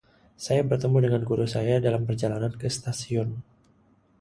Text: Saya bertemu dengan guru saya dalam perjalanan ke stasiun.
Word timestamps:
Saya 0.45 0.61
bertemu 0.69 0.97
dengan 1.05 1.21
guru 1.29 1.45
saya 1.55 1.75
dalam 1.85 2.01
perjalanan 2.09 2.53
ke 2.59 2.65
stasiun. 2.75 3.29